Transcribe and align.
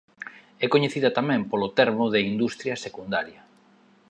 É 0.63 0.67
coñecida 0.73 1.15
tamén 1.17 1.41
polo 1.51 1.73
termo 1.79 2.05
de 2.13 2.19
industria 2.31 2.75
secundaria. 2.85 3.41